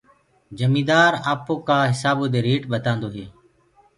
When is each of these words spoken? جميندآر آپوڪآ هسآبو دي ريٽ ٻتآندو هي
جميندآر 0.59 1.11
آپوڪآ 1.33 1.77
هسآبو 1.91 2.25
دي 2.33 2.39
ريٽ 2.47 2.63
ٻتآندو 2.71 3.07
هي 3.15 3.25